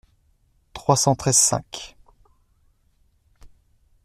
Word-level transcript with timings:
trois 0.73 0.95
cent 0.97 1.13
treize-cinq. 1.13 1.95